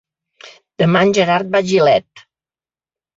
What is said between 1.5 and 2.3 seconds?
va a Gilet.